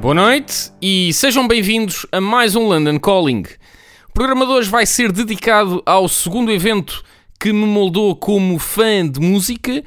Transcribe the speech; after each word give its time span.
Boa 0.00 0.14
noite 0.14 0.70
e 0.80 1.12
sejam 1.12 1.48
bem-vindos 1.48 2.06
a 2.12 2.20
mais 2.20 2.54
um 2.54 2.68
London 2.68 3.00
Calling. 3.00 3.42
O 4.08 4.12
programa 4.12 4.46
de 4.46 4.52
hoje 4.52 4.70
vai 4.70 4.86
ser 4.86 5.10
dedicado 5.10 5.82
ao 5.84 6.08
segundo 6.08 6.52
evento 6.52 7.02
que 7.38 7.52
me 7.52 7.66
moldou 7.66 8.14
como 8.14 8.60
fã 8.60 9.04
de 9.04 9.18
música 9.18 9.82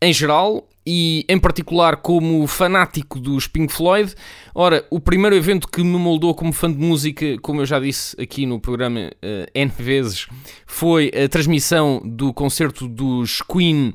em 0.00 0.12
geral 0.12 0.68
e 0.86 1.24
em 1.28 1.36
particular 1.36 1.96
como 1.96 2.46
fanático 2.46 3.18
dos 3.18 3.48
Pink 3.48 3.72
Floyd. 3.72 4.14
Ora, 4.54 4.86
o 4.88 5.00
primeiro 5.00 5.34
evento 5.34 5.66
que 5.66 5.82
me 5.82 5.98
moldou 5.98 6.32
como 6.32 6.52
fã 6.52 6.70
de 6.72 6.78
música, 6.78 7.36
como 7.42 7.60
eu 7.60 7.66
já 7.66 7.80
disse 7.80 8.14
aqui 8.20 8.46
no 8.46 8.60
programa 8.60 9.10
eh, 9.20 9.50
N 9.52 9.72
vezes, 9.76 10.28
foi 10.64 11.10
a 11.10 11.28
transmissão 11.28 12.00
do 12.04 12.32
concerto 12.32 12.86
dos 12.86 13.42
Queen 13.42 13.92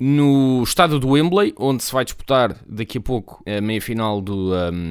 no 0.00 0.62
estádio 0.62 0.98
do 0.98 1.10
Wembley, 1.10 1.52
onde 1.58 1.84
se 1.84 1.92
vai 1.92 2.04
disputar 2.06 2.56
daqui 2.66 2.96
a 2.96 3.00
pouco 3.02 3.42
a 3.46 3.60
meia-final 3.60 4.22
do, 4.22 4.54
um, 4.54 4.88